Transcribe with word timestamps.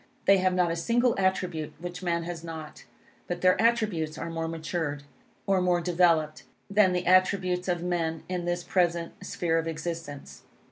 They 0.25 0.37
have 0.39 0.55
not 0.55 0.71
a 0.71 0.75
single 0.75 1.13
attribute 1.19 1.73
which 1.77 2.01
man 2.01 2.23
has 2.23 2.43
not. 2.43 2.85
But 3.27 3.41
their 3.41 3.61
attributes 3.61 4.17
are 4.17 4.31
more 4.31 4.47
matured, 4.47 5.03
or 5.45 5.61
more 5.61 5.79
developed, 5.79 6.41
than 6.71 6.91
the 6.93 7.05
attributes 7.05 7.67
of 7.67 7.83
men 7.83 8.23
in 8.27 8.45
this 8.45 8.63
present 8.63 9.13
sphere 9.23 9.59
of 9.59 9.67
existence. 9.67 10.41